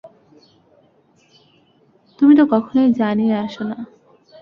তুমি 2.19 2.33
তো 2.35 2.43
কখনোই 2.45 2.89
জানিয়ে 2.93 3.35
আসো 3.37 3.63
না। 3.63 3.77